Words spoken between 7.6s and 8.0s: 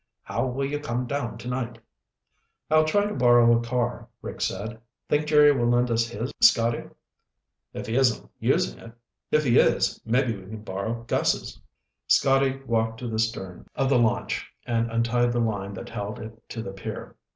"If he